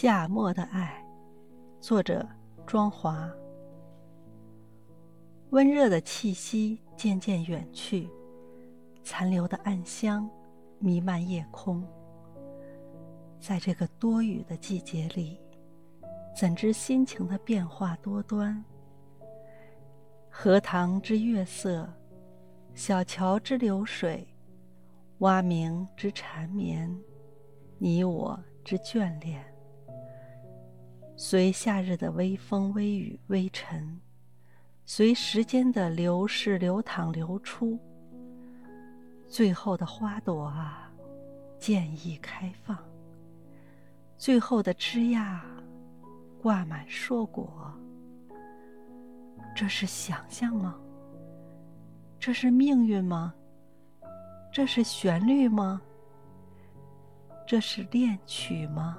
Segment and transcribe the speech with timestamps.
[0.00, 1.04] 夏末的爱，
[1.80, 2.24] 作者
[2.64, 3.28] 庄华。
[5.50, 8.08] 温热的气息渐渐远去，
[9.02, 10.30] 残留的暗香
[10.78, 11.84] 弥漫夜空。
[13.40, 15.40] 在这个多雨的季节里，
[16.32, 18.64] 怎知心情的变化多端？
[20.30, 21.92] 荷塘之月色，
[22.72, 24.24] 小桥之流水，
[25.18, 26.88] 蛙鸣之缠绵，
[27.78, 29.44] 你我之眷恋。
[31.20, 34.00] 随夏日的微风、微雨、微尘，
[34.84, 37.76] 随时间的流逝、流淌、流出，
[39.26, 40.88] 最后的花朵啊，
[41.58, 42.78] 渐已开放。
[44.16, 45.40] 最后的枝桠，
[46.40, 47.52] 挂满硕果。
[49.56, 50.78] 这是想象吗？
[52.20, 53.34] 这是命运吗？
[54.52, 55.82] 这是旋律吗？
[57.44, 58.96] 这是恋曲吗？